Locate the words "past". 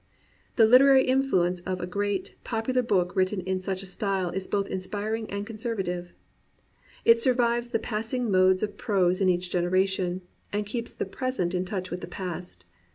12.07-12.65